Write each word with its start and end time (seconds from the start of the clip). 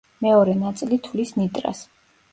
მეორე 0.25 0.55
ნაწილი 0.61 0.99
თვლის 1.09 1.37
ნიტრას. 1.41 1.85